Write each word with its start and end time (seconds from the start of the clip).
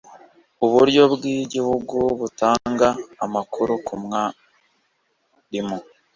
uburyo 0.65 1.01
bw'igihugu 1.13 1.97
butanga 2.19 2.89
amakuru 3.25 3.73
ku 3.85 3.93
mwarimu 4.03 5.77